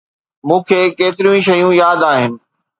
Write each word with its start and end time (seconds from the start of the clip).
مون 0.47 0.59
کي 0.67 0.79
ڪيتريون 0.97 1.35
ئي 1.37 1.41
شيون 1.47 1.73
ياد 1.81 1.99
آهن. 2.11 2.31